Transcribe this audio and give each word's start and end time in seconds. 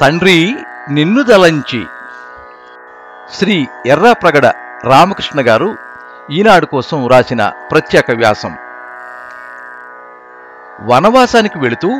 తండ్రి 0.00 0.56
నిన్ను 0.90 1.22
దలంచి 1.22 1.86
శ్రీ 3.32 3.66
ఎర్రప్రగడ 3.86 4.46
రామకృష్ణ 4.84 5.40
గారు 5.40 5.76
ఈనాడు 6.30 6.66
కోసం 6.66 7.08
రాసిన 7.08 7.52
ప్రత్యేక 7.70 8.10
వ్యాసం. 8.10 8.56
వనవాసానికి 10.80 11.58
వెళుతూ 11.58 11.90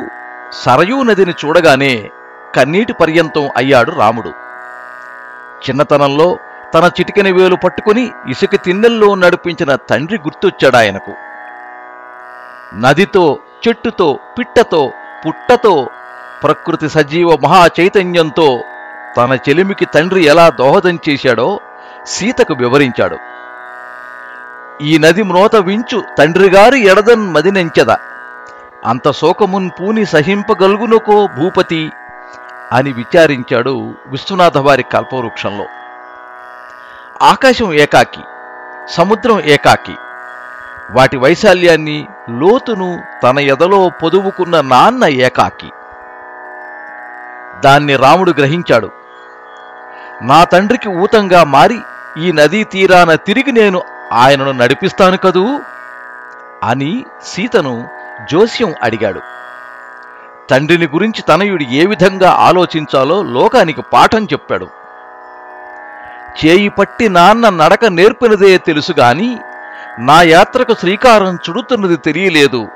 సరయూ 0.53 1.03
నదిని 1.03 1.31
చూడగానే 1.31 2.11
కన్నీటి 2.55 2.93
పర్యంతం 2.93 3.49
అయ్యాడు 3.57 3.91
రాముడు. 3.91 4.29
చిన్నతనంలో 5.65 6.39
తన 6.73 6.91
చిటికెన 6.99 7.35
వేలు 7.35 7.55
పట్టుకుని 7.55 8.11
ఇసుక 8.29 8.55
తిన్నెల్లో 8.55 9.15
నడిపించిన 9.15 9.75
తండ్రి 9.75 10.17
గుర్తొచ్చాడాయనకు 10.17 11.13
నదితో 12.75 13.39
చెట్టుతో 13.67 14.19
పిట్టతో 14.39 14.91
పుట్టతో 15.27 15.89
ప్రకృతి 16.43 16.89
సజీవ 16.89 17.37
మహా 17.43 17.69
చైతన్యంతో 17.79 18.63
తన 19.17 19.37
చెలిమికి 19.49 19.85
తండ్రి 19.85 20.23
ఎలా 20.23 20.49
దోహదం 20.49 20.99
చేశాడో 21.09 21.59
సీతకు 22.05 22.53
వివరించాడు. 22.53 23.17
ఈ 24.83 24.97
నది 24.97 25.23
మ్రోత 25.23 25.55
వించు 25.55 26.03
తండ్రిగారి 26.17 26.79
ఎడదన్ 26.85 27.33
మదినెంచెద 27.33 27.91
అంత 28.85 29.11
శోకమున్ 29.11 29.69
పూని 29.69 30.05
సహింపగలుగునకో 30.05 31.27
భూపతి 31.27 31.89
అని 32.71 32.93
విచారించాడు 32.93 33.93
విశ్వనాథవారి 34.07 34.83
కల్పవృక్షంలో. 34.83 35.65
ఆకాశం 37.21 37.73
ఏకాకి 37.73 38.23
సముద్రం 38.95 39.39
ఏకాకి 39.41 39.95
వాటి 40.91 41.17
వైశాల్యాన్ని 41.17 42.07
లోతును 42.29 43.03
తన 43.23 43.39
ఎదలో 43.39 43.91
పొదువుకున్న 44.03 44.61
నాన్న 44.61 45.05
ఏకాకి. 45.05 45.69
దాన్ని 47.65 47.95
రాముడు 47.95 48.31
గ్రహించాడు. 48.31 48.91
నా 50.21 50.43
తండ్రికి 50.43 50.89
ఊతంగా 50.89 51.43
మారి 51.43 51.77
ఈ 52.23 52.31
నదీ 52.31 52.63
తీరాన 52.63 53.15
తిరిగి 53.15 53.51
నేను 53.51 53.81
ఆయనను 54.13 54.51
నడిపిస్తాను 54.51 55.17
కదూ? 55.17 55.59
అని 56.63 57.05
సీతను 57.23 57.87
జోస్యం 58.31 58.73
అడిగాడు. 58.83 59.21
తండ్రిని 60.49 60.85
గురించి 60.85 61.21
తనయుడు 61.21 61.63
ఏ 61.63 61.85
విధంగా 61.85 62.29
ఆలోచించాలో 62.29 63.23
లోకానికి 63.23 63.81
పాఠం 63.93 64.25
చెప్పాడు. 64.25 64.67
చేయి 66.45 66.69
పట్టి 66.69 67.09
నాన్న 67.09 67.49
నడక 67.49 67.85
నేర్పినదే 67.85 68.57
తెలుసుగాని 68.57 69.39
నా 69.99 70.21
యాత్రకు 70.21 70.73
శ్రీకారం 70.73 71.37
చుడుతున్నది 71.49 71.97
తెలియలేదు 71.97 72.67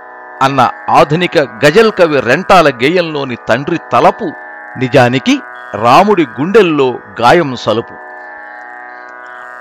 అన్న 0.42 0.70
ఆధునిక 0.90 1.38
గజల్ 1.38 1.92
కవి 1.92 2.20
రెంటాల 2.22 2.70
గేయంలోని 2.70 3.38
తండ్రి 3.50 3.80
తలపు 3.92 4.34
నిజానికి 4.78 5.40
రాముడి 5.74 6.28
గుండెల్లో 6.40 7.00
గాయం 7.22 7.56
సలుపు. 7.56 7.94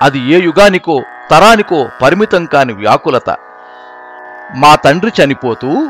అది 0.03 0.19
ఏ 0.19 0.41
యుగానికో 0.45 1.03
తరానికో 1.31 1.89
పరిమితం 2.03 2.45
కాని 2.45 2.73
వ్యాకులత. 2.73 3.37
మా 4.57 4.75
తండ్రి 4.75 5.13
చనిపోతూ 5.25 5.89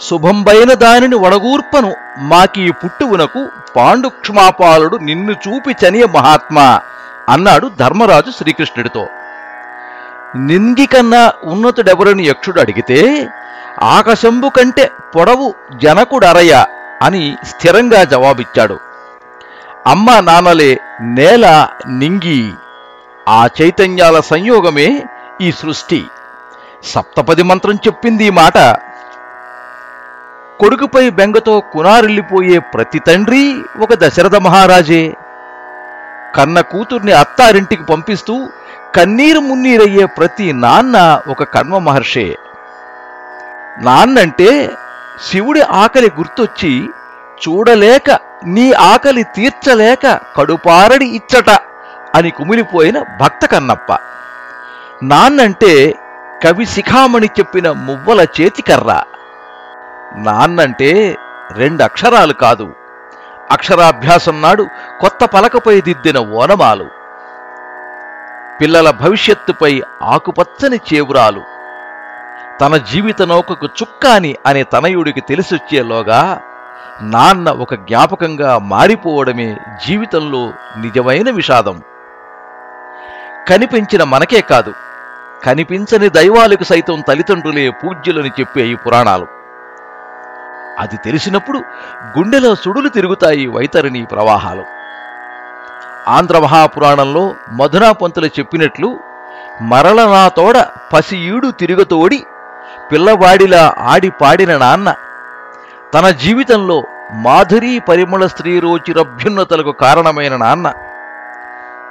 శుభంబైన 0.00 0.72
దానిని 0.72 1.14
వడగూర్పను. 1.14 1.94
మాకీ 2.18 2.70
పుట్టువునకు 2.70 3.48
పాండుక్షమాపాలుడు 3.76 4.96
నిన్ను 4.96 5.32
చూపి 5.32 5.76
చనియ 5.88 6.04
మహాత్మా 6.04 6.80
అన్నాడు 7.28 7.70
ధర్మరాజు 7.80 8.30
శ్రీకృష్ణుడితో. 8.30 9.06
నింగి 10.36 10.86
కన్నా 10.86 11.32
ఉన్నతుడెవరని 11.44 12.26
యక్షుడు 12.26 12.60
అడిగితే 12.60 13.28
ఆకాశంబు 13.82 14.48
కంటే 14.48 14.90
పొడవు 15.16 15.54
జనకుడరయ 15.76 16.64
అని 17.02 17.36
స్థిరంగా 17.44 18.04
జవాబిచ్చాడు. 18.04 18.78
అమ్మ 19.86 20.20
నాన్నలే 20.20 20.78
నేల 21.00 21.68
నింగి 21.88 22.52
ఆ 23.28 23.48
చైతన్యాల 23.62 24.20
సంయోగమే 24.20 25.02
ఈ 25.40 25.52
సృష్టి. 25.52 26.04
సప్తపది 26.84 27.42
మంత్రం 27.42 27.74
చెప్పింది 27.74 28.24
ఈ 28.24 28.30
మాట. 28.30 28.58
కొడుకుపై 30.60 31.10
బెంగతో 31.10 31.60
కునారిల్లిపోయే 31.60 32.58
ప్రతి 32.58 32.98
తండ్రి 32.98 33.56
ఒక 33.80 33.94
దశరథ 33.94 34.36
మహారాజే. 34.36 35.14
కన్న 36.36 36.60
కూతుర్ని 36.60 37.12
అత్తారింటికి 37.12 37.84
పంపిస్తూ 37.84 38.48
కన్నీరు 38.94 39.40
మున్నీరయ్యే 39.40 40.04
ప్రతి 40.04 40.52
నాన్న 40.52 41.20
ఒక 41.28 41.42
కర్మ 41.42 41.78
మహర్షే. 41.78 42.36
నాన్నంటే 43.78 44.70
శివుడి 45.22 45.60
ఆకలి 45.60 46.12
గుర్తొచ్చి 46.18 46.88
చూడలేక 47.48 48.18
నీ 48.44 48.72
ఆకలి 48.72 49.22
తీర్చలేక 49.22 50.20
కడుపారడి 50.36 51.06
ఇచ్చట 51.06 51.50
అని 52.14 52.30
కుమిలిపోయిన 52.30 53.02
భక్త 53.20 53.46
కన్నప్ప. 53.46 53.98
నాన్నంటే 55.02 55.94
కవి 56.44 56.66
శిఖామణి 56.66 57.26
చెప్పిన 57.26 57.70
మువ్వల 57.70 58.26
చేతికర్ర. 58.40 59.02
నాన్నంటే 60.16 61.16
రెండు 61.52 61.82
అక్షరాలు 61.82 62.32
కాదు. 62.32 62.72
అక్షరాభ్యాసం 63.50 64.42
నాడు 64.42 64.66
కొత్త 65.00 65.24
పలకపై 65.24 65.80
దిద్దిన 65.80 66.18
ఓనమాలు. 66.18 66.86
పిల్లల 68.60 68.90
భవిష్యత్తుపై 68.90 69.82
ఆకుపచ్చని 70.02 70.80
చేవురాలు. 70.94 71.55
తన 72.60 72.76
జీవిత 72.76 73.22
నౌకకు 73.22 73.66
చుక్కాని 73.66 74.36
అనే 74.46 74.62
తనయుడికి 74.62 75.20
తెలిసొచ్చేలోగా 75.20 76.40
నాన్న 77.02 77.50
ఒక 77.50 77.74
జ్ఞాపకంగా 77.74 78.58
మారిపోవడమే 78.58 79.56
జీవితంలో 79.86 80.52
నిజమైన 80.76 81.30
విషాదం. 81.30 81.82
కనిపించిన 83.48 84.02
మనకే 84.02 84.40
కాదు 84.40 84.74
కనిపించని 85.44 86.08
దైవాలకు 86.08 86.64
సైతం 86.64 87.00
తల్లిదండ్రులే 87.08 87.70
పూజ్యులని 87.70 88.28
చెప్పే 88.28 88.66
ఈ 88.66 88.74
పురాణాలు. 88.74 89.26
అది 90.78 90.96
తెలిసినప్పుడు 90.96 91.58
గుండెలో 92.18 92.54
సుడులు 92.54 92.88
తిరుగుతాయి 92.88 93.46
వైతరిణి 93.46 94.06
ప్రవాహాలు. 94.06 94.64
ఆంధ్ర 96.08 96.38
మహాపురాణంలో 96.38 97.34
మధునా 97.52 97.92
పంతులు 97.92 98.26
చెప్పినట్లు 98.26 98.98
మరల 99.62 100.06
నా 100.06 100.28
తోడ 100.28 100.64
పసి 100.92 101.40
తిరుగతోడి 101.60 102.24
పిల్లవాడిలా 102.92 103.74
ఆడి 103.78 104.10
పాడిన 104.10 104.56
నాన్న 104.56 104.88
తన 105.94 106.10
జీవితంలో 106.10 106.76
మాధురీ 107.24 107.78
పరిమళ 107.78 108.26
స్త్రీ 108.26 108.60
రోచిరభ్యున్నతలకు 108.60 109.72
కారణమైన 109.72 110.36
నాన్న. 110.36 110.66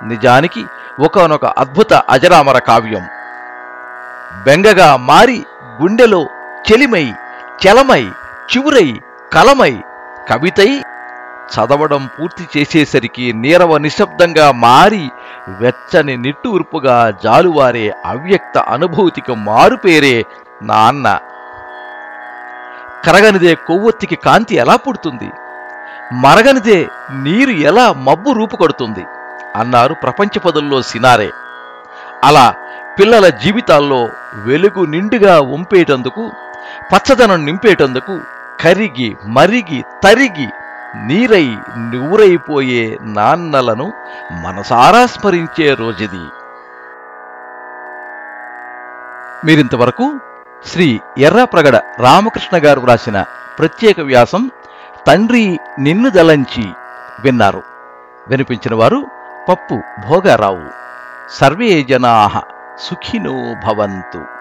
నిజానికి 0.04 0.66
ఒకనొక 1.00 1.46
అద్భుత 1.46 1.94
అజరామర 1.94 2.58
కావ్యం. 2.60 3.04
బెంగగా 4.46 4.98
మారి 4.98 5.46
గుండెలో 5.82 6.22
చెలిమై 6.68 7.06
చలమై 7.64 8.04
చివురై 8.52 9.00
కలమై 9.34 9.74
కవితై 10.30 10.72
చదవడం 11.54 12.10
పూర్తి 12.20 12.44
చేసేసరికి 12.54 13.34
నీరవ 13.34 13.78
నిశ్శబ్దంగా 13.78 14.52
మారి 14.52 15.04
వెచ్చని 15.60 16.18
నిట్టూర్పుగా 16.18 17.12
జాలువారే 17.24 17.94
అవ్యక్త 18.06 18.58
అనుభూతికి 18.58 19.36
మారుపేరే 19.36 20.16
నాన్న 20.62 21.20
కరగనిదే 23.06 23.56
కొవ్వొత్తికి 23.56 24.16
కాంతి 24.16 24.56
ఎలా 24.56 24.76
పుడుతుంది? 24.76 25.32
మరగనిదే 26.14 26.88
నీరు 27.24 27.50
ఎలా 27.50 27.94
మబ్బు 27.94 28.32
రూపుకొడుతుంది 28.32 29.06
అన్నారు 29.56 29.94
ప్రపంచ 29.94 30.40
పదుల్లో 30.40 30.82
సినారే. 30.82 31.30
అలా 32.24 32.54
పిల్లల 33.00 33.30
జీవితాల్లో 33.30 34.10
వెలుగు 34.36 34.86
నిండుగా 34.86 35.40
ఉంపేటందుకు 35.40 36.32
పచ్చదనం 36.94 37.46
నింపేటందుకు 37.46 38.20
కరిగి 38.62 39.18
మరిగి 39.26 39.84
తరిగి 40.04 40.50
నీరై 40.96 41.58
నువ్వురైపోయే 41.78 42.98
నాన్నలను 43.02 43.94
మనసారా 44.44 45.06
స్మరించే 45.06 45.74
రోజుది. 45.74 46.24
మీరింతవరకు 49.46 50.20
శ్రీ 50.66 51.00
ఎర్రప్రగడ 51.18 51.76
రామకృష్ణ 52.00 52.58
గారు 52.58 52.80
వ్రాసిన 52.80 53.26
ప్రత్యేక 53.60 54.00
వ్యాసం 54.00 54.52
తండ్రి 55.08 55.60
నిన్ను 55.80 56.10
దలంచి 56.10 56.70
విన్నారు. 57.24 57.64
వినిపించిన 58.28 58.76
వారు 58.76 59.06
పప్పు 59.50 59.82
భోగారావు. 60.08 60.68
సర్వే 61.40 61.84
జనా 61.84 62.30
సుఖినో 62.80 63.56
భవంతు. 63.66 64.35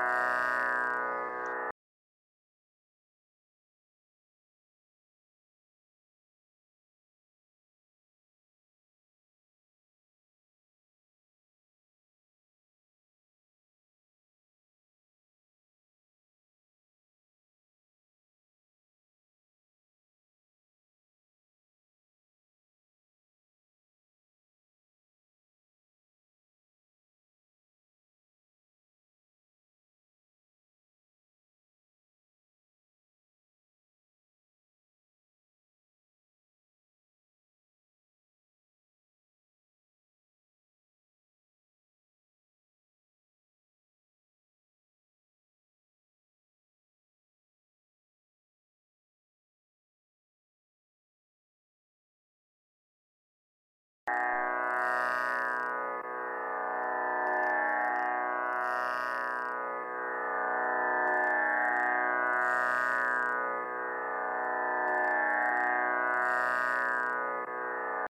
you 54.07 54.34